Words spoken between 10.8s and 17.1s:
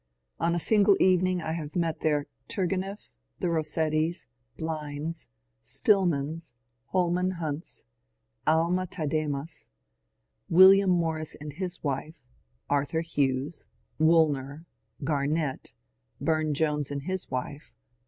Morris and his wife, Arthur Hughes, Woolner, Gamett, Bume Jones and